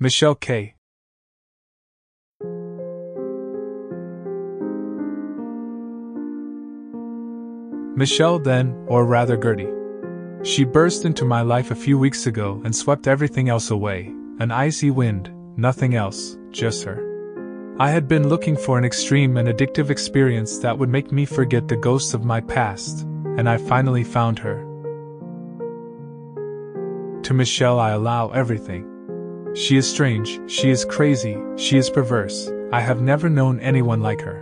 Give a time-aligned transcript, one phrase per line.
[0.00, 0.76] Michelle K.
[7.96, 9.66] Michelle, then, or rather Gertie.
[10.44, 14.52] She burst into my life a few weeks ago and swept everything else away an
[14.52, 17.74] icy wind, nothing else, just her.
[17.80, 21.66] I had been looking for an extreme and addictive experience that would make me forget
[21.66, 23.02] the ghosts of my past,
[23.36, 24.60] and I finally found her.
[27.24, 28.97] To Michelle, I allow everything.
[29.58, 32.48] She is strange, she is crazy, she is perverse.
[32.72, 34.40] I have never known anyone like her.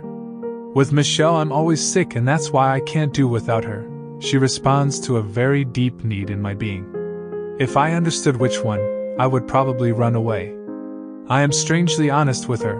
[0.75, 3.83] With Michelle, I'm always sick, and that's why I can't do without her.
[4.19, 6.85] She responds to a very deep need in my being.
[7.59, 8.79] If I understood which one,
[9.17, 10.55] I would probably run away.
[11.29, 12.79] I am strangely honest with her.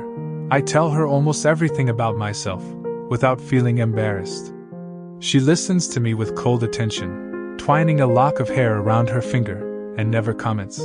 [0.51, 2.63] I tell her almost everything about myself,
[3.09, 4.53] without feeling embarrassed.
[5.21, 9.95] She listens to me with cold attention, twining a lock of hair around her finger,
[9.97, 10.79] and never comments.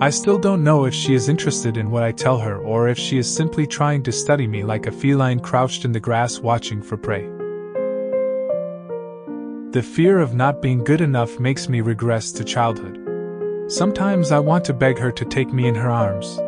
[0.00, 2.98] I still don't know if she is interested in what I tell her or if
[2.98, 6.82] she is simply trying to study me like a feline crouched in the grass watching
[6.82, 7.22] for prey.
[9.70, 12.98] The fear of not being good enough makes me regress to childhood.
[13.68, 16.40] Sometimes I want to beg her to take me in her arms,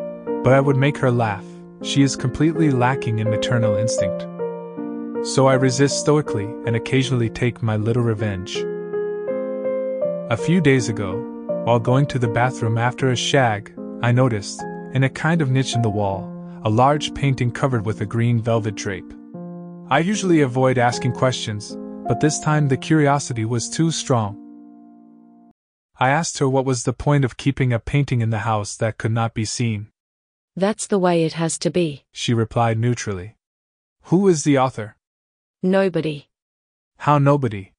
[0.43, 1.45] but I would make her laugh.
[1.83, 4.23] She is completely lacking in maternal instinct.
[5.25, 8.56] So I resist stoically and occasionally take my little revenge.
[10.31, 11.26] A few days ago,
[11.67, 15.75] while going to the bathroom after a shag, I noticed, in a kind of niche
[15.75, 19.12] in the wall, a large painting covered with a green velvet drape.
[19.91, 24.37] I usually avoid asking questions, but this time the curiosity was too strong.
[25.98, 28.97] I asked her what was the point of keeping a painting in the house that
[28.97, 29.89] could not be seen.
[30.55, 32.05] That's the way it has to be.
[32.12, 33.39] She replied neutrally.
[34.03, 34.97] Who is the author?
[35.64, 36.28] Nobody.
[36.98, 37.72] How nobody?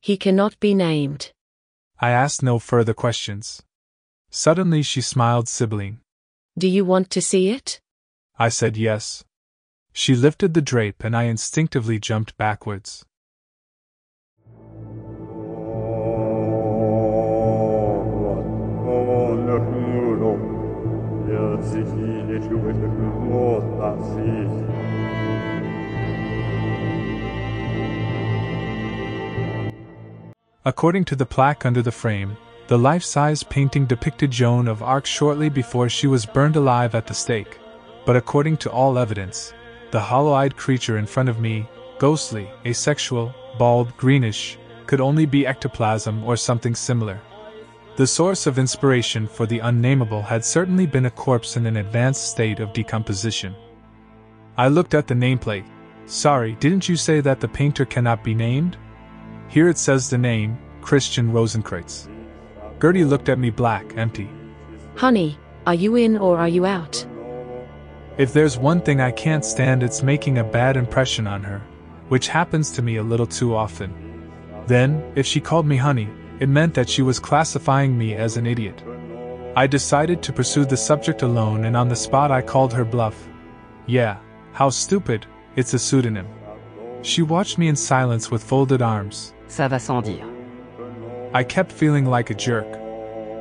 [0.00, 1.30] He cannot be named.
[2.00, 3.62] I asked no further questions.
[4.30, 6.00] Suddenly she smiled sibling.
[6.56, 7.80] Do you want to see it?
[8.38, 9.24] I said yes.
[9.92, 13.04] She lifted the drape and I instinctively jumped backwards.
[30.64, 32.36] According to the plaque under the frame,
[32.66, 37.06] the life size painting depicted Joan of Arc shortly before she was burned alive at
[37.06, 37.58] the stake.
[38.04, 39.54] But according to all evidence,
[39.92, 45.46] the hollow eyed creature in front of me, ghostly, asexual, bald, greenish, could only be
[45.46, 47.20] ectoplasm or something similar.
[47.96, 52.30] The source of inspiration for the unnameable had certainly been a corpse in an advanced
[52.30, 53.54] state of decomposition.
[54.56, 55.68] I looked at the nameplate.
[56.06, 58.76] Sorry, didn't you say that the painter cannot be named?
[59.48, 62.08] Here it says the name, Christian Rosenkreutz.
[62.80, 64.28] Gertie looked at me black, empty.
[64.94, 67.04] Honey, are you in or are you out?
[68.18, 71.62] If there's one thing I can't stand, it's making a bad impression on her,
[72.08, 73.92] which happens to me a little too often.
[74.66, 76.08] Then, if she called me honey,
[76.40, 78.82] it meant that she was classifying me as an idiot.
[79.56, 83.28] I decided to pursue the subject alone, and on the spot I called her bluff.
[83.86, 84.18] Yeah,
[84.52, 85.26] how stupid,
[85.56, 86.28] it's a pseudonym.
[87.02, 89.32] She watched me in silence with folded arms.
[89.48, 90.26] Ça va sans dire.
[91.34, 92.66] I kept feeling like a jerk.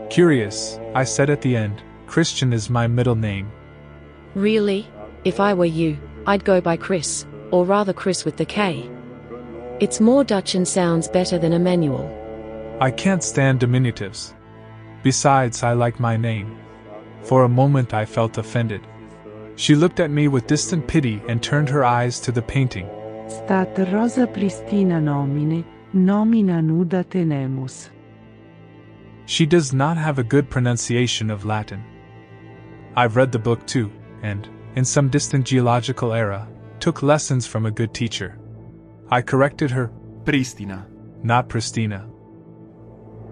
[0.10, 3.52] Curious, I said at the end, Christian is my middle name.
[4.36, 4.88] Really?
[5.26, 8.90] If I were you, I'd go by Chris, or rather Chris with the K.
[9.80, 12.10] It's more Dutch and sounds better than Emmanuel.
[12.80, 14.34] I can't stand diminutives.
[15.04, 16.58] Besides, I like my name.
[17.24, 18.82] For a moment, I felt offended.
[19.56, 22.88] She looked at me with distant pity and turned her eyes to the painting.
[23.28, 25.66] Stat rosa pristina nomine,
[26.06, 27.90] nomina nuda tenemus.
[29.26, 31.84] She does not have a good pronunciation of Latin.
[32.96, 33.92] I've read the book too,
[34.22, 36.48] and, in some distant geological era,
[36.80, 38.40] took lessons from a good teacher.
[39.10, 39.92] I corrected her,
[40.24, 40.86] Pristina.
[41.24, 42.08] not Pristina,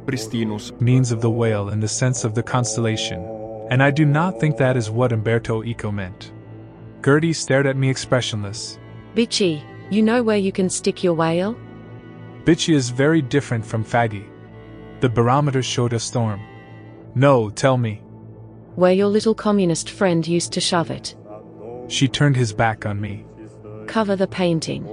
[0.06, 0.80] Pristinus.
[0.80, 3.24] means of the whale in the sense of the constellation,
[3.70, 6.32] and I do not think that is what Umberto Eco meant.
[7.04, 8.80] Gertie stared at me expressionless.
[9.16, 11.56] Bitchy, you know where you can stick your whale?
[12.46, 14.26] Bitchy is very different from faggy.
[15.00, 16.40] The barometer showed a storm.
[17.16, 18.04] No, tell me.
[18.76, 21.16] Where your little communist friend used to shove it.
[21.88, 23.26] She turned his back on me.
[23.88, 24.84] Cover the painting.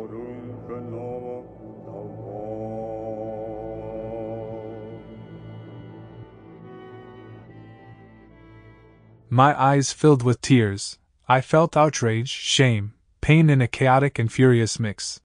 [9.28, 10.98] My eyes filled with tears.
[11.26, 15.21] I felt outrage, shame, pain in a chaotic and furious mix.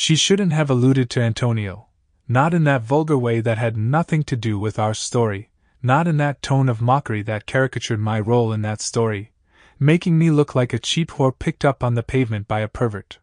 [0.00, 1.88] She shouldn't have alluded to Antonio,
[2.28, 5.50] not in that vulgar way that had nothing to do with our story,
[5.82, 9.32] not in that tone of mockery that caricatured my role in that story,
[9.80, 13.18] making me look like a cheap whore picked up on the pavement by a pervert.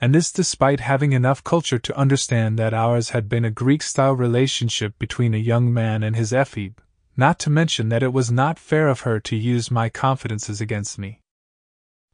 [0.00, 4.14] And this despite having enough culture to understand that ours had been a Greek style
[4.14, 6.80] relationship between a young man and his ephebe,
[7.16, 10.98] not to mention that it was not fair of her to use my confidences against
[10.98, 11.20] me.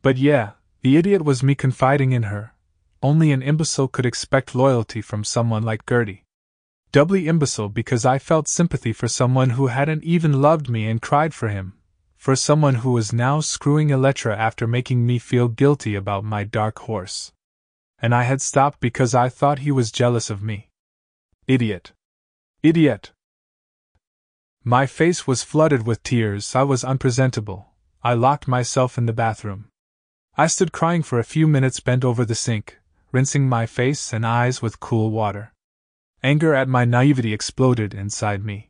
[0.02, 0.50] But yeah,
[0.82, 2.52] the idiot was me confiding in her.
[3.08, 6.24] Only an imbecile could expect loyalty from someone like Gertie.
[6.90, 11.32] Doubly imbecile because I felt sympathy for someone who hadn't even loved me and cried
[11.32, 11.74] for him,
[12.16, 16.80] for someone who was now screwing Electra after making me feel guilty about my dark
[16.80, 17.32] horse.
[18.00, 20.70] And I had stopped because I thought he was jealous of me.
[21.46, 21.92] Idiot.
[22.64, 23.12] Idiot.
[24.64, 27.68] My face was flooded with tears, I was unpresentable.
[28.02, 29.68] I locked myself in the bathroom.
[30.36, 32.80] I stood crying for a few minutes bent over the sink,
[33.16, 35.50] rinsing my face and eyes with cool water.
[36.22, 38.68] Anger at my naivety exploded inside me.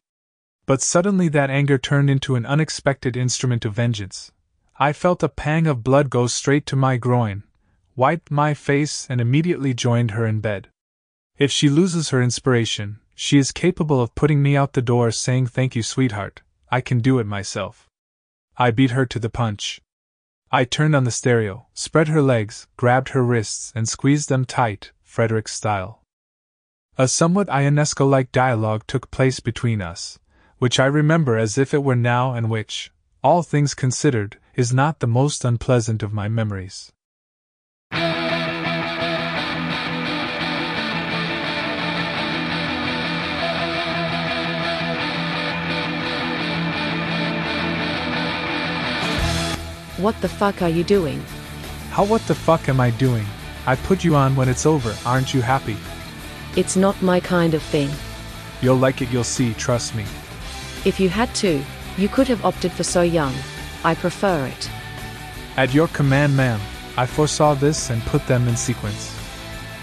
[0.67, 4.31] But suddenly that anger turned into an unexpected instrument of vengeance.
[4.79, 7.43] I felt a pang of blood go straight to my groin,
[7.97, 10.69] wiped my face, and immediately joined her in bed.
[11.39, 15.49] If she loses her inspiration, she is capable of putting me out the door saying
[15.49, 17.89] thank you, sweetheart, I can do it myself.
[18.57, 19.81] I beat her to the punch.
[20.53, 24.93] I turned on the stereo, spread her legs, grabbed her wrists, and squeezed them tight,
[25.03, 26.03] Frederick style.
[26.97, 30.19] A somewhat Ionesco like dialogue took place between us,
[30.59, 35.01] which I remember as if it were now and which, all things considered, is not
[35.01, 36.93] the most unpleasant of my memories.
[49.99, 51.25] What the fuck are you doing?
[51.91, 53.25] How what the fuck am I doing?
[53.67, 55.79] I put you on when it's over, aren't you happy?
[56.55, 57.89] It's not my kind of thing.
[58.61, 60.05] You'll like it, you'll see, trust me.
[60.85, 61.65] If you had to,
[61.97, 63.35] you could have opted for So Young.
[63.85, 64.71] I prefer it.
[65.57, 66.61] At your command, ma'am,
[66.99, 69.19] I foresaw this and put them in sequence.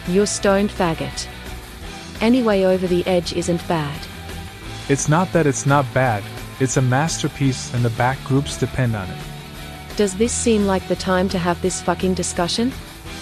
[0.08, 1.28] You're stoned faggot.
[2.22, 4.00] Anyway, Over the Edge isn't bad.
[4.90, 6.24] It's not that it's not bad,
[6.60, 9.33] it's a masterpiece and the back groups depend on it.
[9.96, 12.72] Does this seem like the time to have this fucking discussion?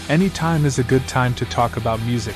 [0.08, 2.36] Any time is a good time to talk about music.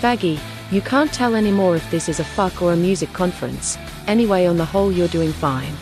[0.00, 0.40] Faggy,
[0.72, 3.78] you can't tell anymore if this is a fuck or a music conference.
[4.08, 5.72] Anyway, on the whole, you're doing fine.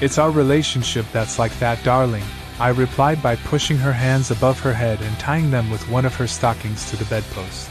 [0.00, 2.24] It's our relationship that's like that, darling.
[2.58, 6.14] I replied by pushing her hands above her head and tying them with one of
[6.14, 7.70] her stockings to the bedpost.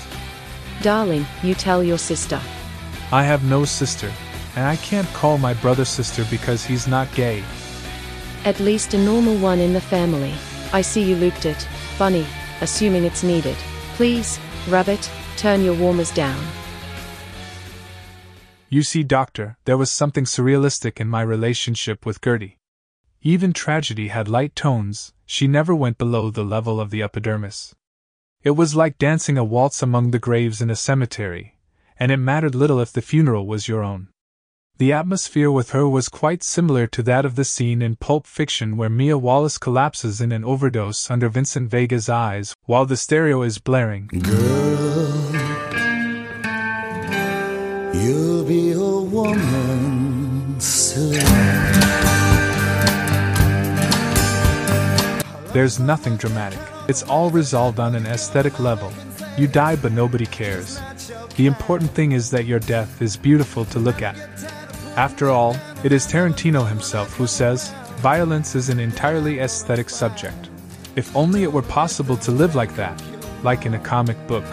[0.83, 2.39] Darling, you tell your sister.
[3.11, 4.11] I have no sister,
[4.55, 7.43] and I can't call my brother sister because he's not gay.
[8.45, 10.33] At least a normal one in the family.
[10.71, 11.61] I see you looped it.
[11.97, 12.25] Funny,
[12.61, 13.57] assuming it's needed.
[13.95, 14.39] Please,
[14.69, 16.41] Rabbit, turn your warmers down.
[18.69, 22.57] You see, Doctor, there was something surrealistic in my relationship with Gertie.
[23.21, 27.75] Even tragedy had light tones, she never went below the level of the epidermis.
[28.41, 31.57] It was like dancing a waltz among the graves in a cemetery,
[31.99, 34.07] and it mattered little if the funeral was your own.
[34.79, 38.77] The atmosphere with her was quite similar to that of the scene in Pulp Fiction
[38.77, 43.57] where Mia Wallace collapses in an overdose under Vincent Vega's eyes while the stereo is
[43.57, 44.07] blaring.
[44.07, 45.35] Girl,
[47.93, 51.19] you'll be a woman soon.
[55.51, 56.59] There's nothing dramatic.
[56.87, 58.93] It's all resolved on an aesthetic level.
[59.37, 60.79] You die, but nobody cares.
[61.35, 64.15] The important thing is that your death is beautiful to look at.
[64.99, 67.69] After all, it is Tarantino himself who says,
[68.01, 70.49] violence is an entirely aesthetic subject.
[70.97, 73.01] If only it were possible to live like that,
[73.41, 74.43] like in a comic book.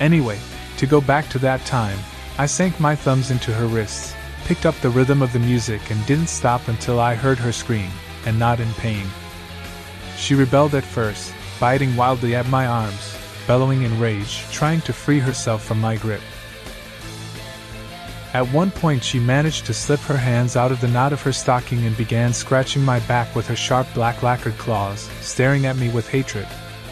[0.00, 0.40] Anyway,
[0.78, 1.96] to go back to that time,
[2.36, 4.12] I sank my thumbs into her wrists,
[4.44, 7.90] picked up the rhythm of the music, and didn't stop until I heard her scream,
[8.26, 9.06] and not in pain.
[10.16, 15.20] She rebelled at first, biting wildly at my arms, bellowing in rage, trying to free
[15.20, 16.22] herself from my grip.
[18.32, 21.32] At one point, she managed to slip her hands out of the knot of her
[21.32, 25.88] stocking and began scratching my back with her sharp black lacquered claws, staring at me
[25.88, 26.48] with hatred.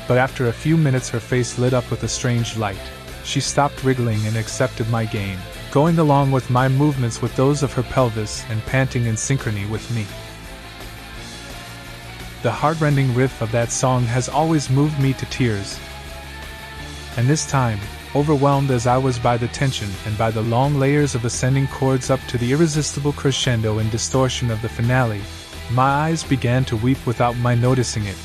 [0.07, 2.79] But after a few minutes, her face lit up with a strange light.
[3.25, 5.39] She stopped wriggling and accepted my game,
[5.71, 9.89] going along with my movements with those of her pelvis and panting in synchrony with
[9.95, 10.07] me.
[12.43, 15.79] The heartrending riff of that song has always moved me to tears.
[17.17, 17.79] And this time,
[18.15, 22.11] overwhelmed as I was by the tension and by the long layers of ascending chords
[22.11, 25.23] up to the irresistible crescendo and distortion of the finale,
[25.71, 28.17] my eyes began to weep without my noticing it.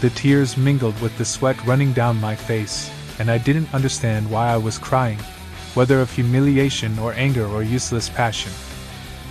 [0.00, 4.48] The tears mingled with the sweat running down my face, and I didn't understand why
[4.48, 5.18] I was crying,
[5.74, 8.52] whether of humiliation or anger or useless passion.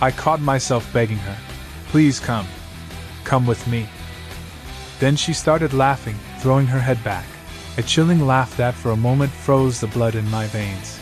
[0.00, 1.36] I caught myself begging her,
[1.88, 2.46] Please come.
[3.24, 3.88] Come with me.
[5.00, 7.26] Then she started laughing, throwing her head back,
[7.76, 11.00] a chilling laugh that for a moment froze the blood in my veins.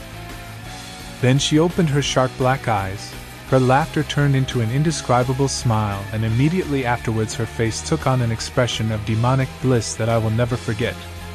[1.20, 3.12] Then she opened her sharp black eyes,
[3.50, 8.30] her laughter turned into an indescribable smile, and immediately afterwards her face took on an
[8.30, 10.94] expression of demonic bliss that I will never forget.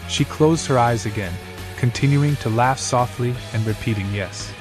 [0.10, 1.34] She closed her eyes again,
[1.75, 4.53] continuing to laugh softly and repeating yes.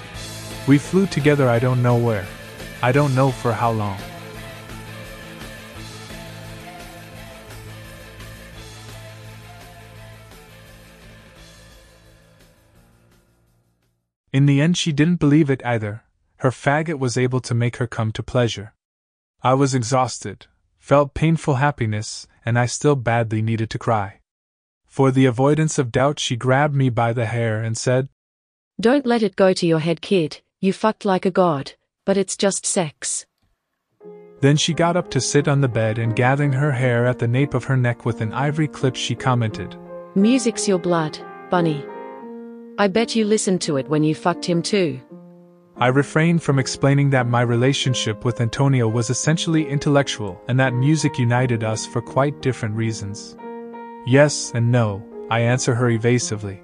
[0.66, 2.26] We flew together, I don't know where.
[2.82, 3.98] I don't know for how long.
[14.32, 16.02] In the end, she didn't believe it either,
[16.42, 18.74] her faggot was able to make her come to pleasure.
[19.44, 20.46] I was exhausted,
[20.76, 24.18] felt painful happiness, and I still badly needed to cry.
[24.84, 28.08] For the avoidance of doubt, she grabbed me by the hair and said,
[28.80, 30.40] Don't let it go to your head, kid.
[30.60, 33.24] You fucked like a god, but it's just sex.
[34.40, 37.28] Then she got up to sit on the bed and gathering her hair at the
[37.28, 39.76] nape of her neck with an ivory clip, she commented,
[40.16, 41.20] Music's your blood,
[41.50, 41.84] Bunny.
[42.78, 45.00] I bet you listened to it when you fucked him too.
[45.82, 51.18] I refrained from explaining that my relationship with Antonio was essentially intellectual and that music
[51.18, 53.36] united us for quite different reasons.
[54.06, 56.62] Yes and no, I answer her evasively.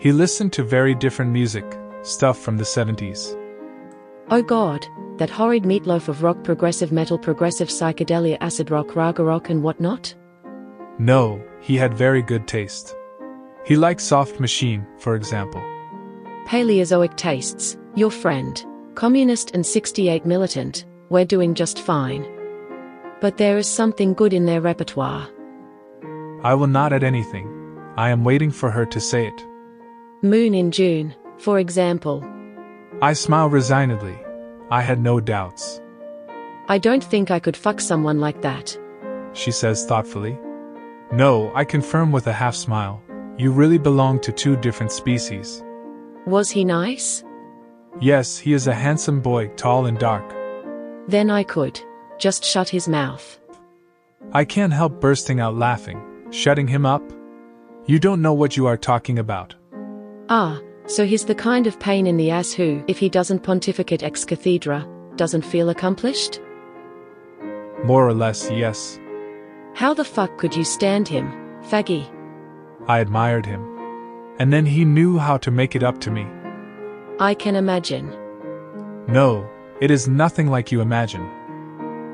[0.00, 1.64] He listened to very different music,
[2.02, 3.38] stuff from the 70s.
[4.30, 4.84] Oh god,
[5.18, 10.12] that horrid meatloaf of rock, progressive metal, progressive psychedelia, acid rock, raga rock, and whatnot?
[10.98, 12.96] No, he had very good taste.
[13.64, 15.62] He liked Soft Machine, for example.
[16.48, 22.26] Paleozoic tastes, your friend, communist and 68 militant, we're doing just fine.
[23.20, 25.28] But there is something good in their repertoire.
[26.42, 27.48] I will not add anything.
[27.96, 29.46] I am waiting for her to say it.
[30.22, 32.24] Moon in June, for example.
[33.02, 34.18] I smile resignedly.
[34.70, 35.80] I had no doubts.
[36.68, 38.78] I don't think I could fuck someone like that.
[39.32, 40.38] She says thoughtfully.
[41.12, 43.02] No, I confirm with a half smile.
[43.36, 45.64] You really belong to two different species.
[46.26, 47.24] Was he nice?
[47.98, 50.34] Yes, he is a handsome boy, tall and dark.
[51.08, 51.80] Then I could.
[52.18, 53.40] Just shut his mouth.
[54.32, 56.00] I can't help bursting out laughing.
[56.30, 57.02] Shutting him up?
[57.86, 59.54] You don't know what you are talking about.
[60.28, 64.02] Ah, so he's the kind of pain in the ass who, if he doesn't pontificate
[64.02, 66.40] ex cathedra, doesn't feel accomplished?
[67.84, 69.00] More or less, yes.
[69.74, 71.32] How the fuck could you stand him,
[71.62, 72.08] faggy?
[72.86, 73.66] I admired him.
[74.38, 76.26] And then he knew how to make it up to me.
[77.20, 78.08] I can imagine.
[79.06, 79.46] No,
[79.82, 81.28] it is nothing like you imagine.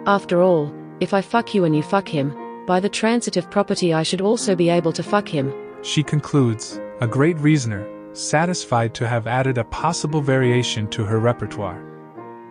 [0.04, 2.34] After all, if I fuck you and you fuck him,
[2.66, 5.54] by the transitive property I should also be able to fuck him.
[5.82, 11.84] She concludes, a great reasoner, satisfied to have added a possible variation to her repertoire.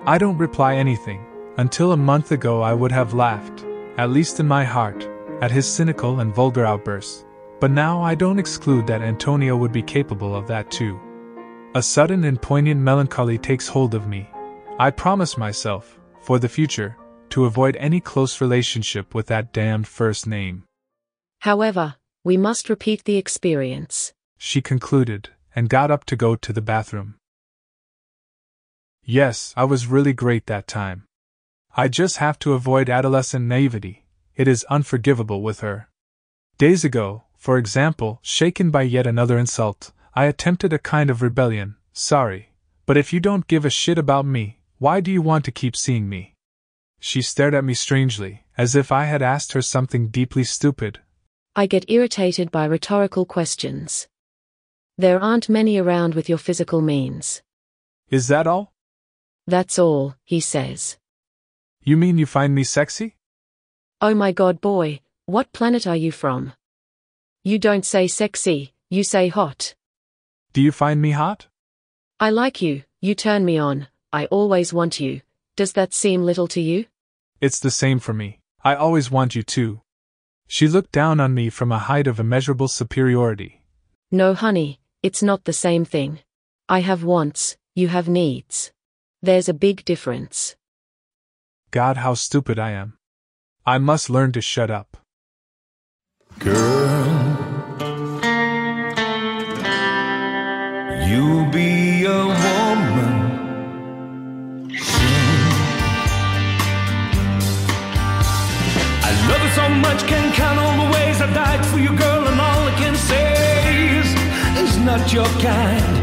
[0.06, 1.26] I don't reply anything.
[1.58, 3.66] Until a month ago, I would have laughed,
[3.98, 5.06] at least in my heart,
[5.42, 7.26] at his cynical and vulgar outbursts.
[7.60, 10.98] But now I don't exclude that Antonio would be capable of that too.
[11.76, 14.30] A sudden and poignant melancholy takes hold of me.
[14.80, 16.96] I promise myself, for the future,
[17.32, 20.64] to avoid any close relationship with that damned first name.
[21.42, 24.14] However, we must repeat the experience.
[24.38, 27.16] She concluded, and got up to go to the bathroom.
[29.04, 31.04] Yes, I was really great that time.
[31.76, 34.06] I just have to avoid adolescent naivety,
[34.38, 35.90] it is unforgivable with her.
[36.58, 41.76] Days ago, for example, shaken by yet another insult, I attempted a kind of rebellion.
[41.92, 42.54] Sorry.
[42.86, 45.76] But if you don't give a shit about me, why do you want to keep
[45.76, 46.36] seeing me?
[47.00, 51.00] She stared at me strangely, as if I had asked her something deeply stupid.
[51.54, 54.08] I get irritated by rhetorical questions.
[54.98, 57.42] There aren't many around with your physical means.
[58.10, 58.74] Is that all?
[59.46, 60.98] That's all, he says.
[61.84, 63.18] You mean you find me sexy?
[64.00, 66.54] Oh my god, boy, what planet are you from?
[67.44, 69.76] You don't say sexy, you say hot.
[70.56, 71.48] Do you find me hot?
[72.18, 75.20] I like you, you turn me on, I always want you.
[75.58, 76.86] Does that seem little to you?
[77.42, 78.40] It's the same for me.
[78.64, 79.82] I always want you too.
[80.48, 83.64] She looked down on me from a height of immeasurable superiority.
[84.12, 86.20] No, honey, It's not the same thing.
[86.70, 88.72] I have wants, you have needs.
[89.22, 90.56] There's a big difference.
[91.72, 92.98] God, how stupid I am.
[93.66, 94.96] I must learn to shut up.
[96.40, 97.15] Girl,
[101.08, 103.14] you'll be a woman
[104.76, 105.46] soon.
[109.08, 112.28] I love you so much, can't count all the ways I died for you, girl,
[112.28, 113.28] and all I can say
[114.00, 114.08] is
[114.62, 115.96] it's not your kind.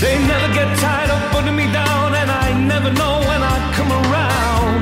[0.00, 3.90] They never get tired of putting me down, and I never know when I come
[4.02, 4.80] around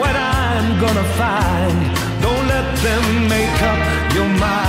[0.00, 1.76] what I'm gonna find.
[2.22, 4.61] Don't let them make up your mind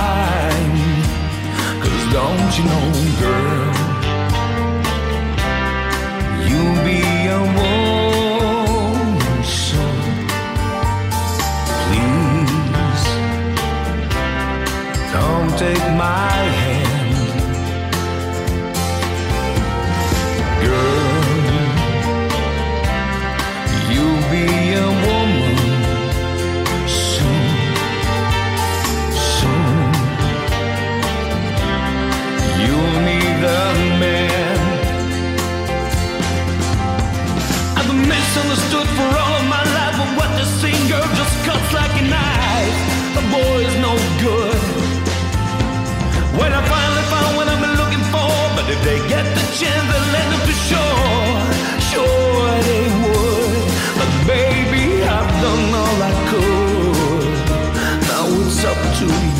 [2.14, 3.74] don't you know, girl?
[6.48, 9.98] You'll be a woman, soon.
[11.88, 13.04] please
[15.12, 16.33] don't take my.
[55.44, 57.44] done all I could.
[58.08, 59.33] Now it's up to you.